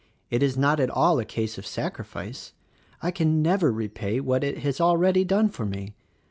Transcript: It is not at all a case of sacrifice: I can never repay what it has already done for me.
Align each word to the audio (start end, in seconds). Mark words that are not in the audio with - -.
It 0.31 0.41
is 0.41 0.57
not 0.57 0.79
at 0.79 0.89
all 0.89 1.19
a 1.19 1.25
case 1.25 1.59
of 1.59 1.67
sacrifice: 1.67 2.53
I 3.03 3.11
can 3.11 3.43
never 3.43 3.71
repay 3.71 4.19
what 4.19 4.43
it 4.43 4.57
has 4.63 4.81
already 4.81 5.23
done 5.23 5.49
for 5.49 5.63
me. 5.63 5.93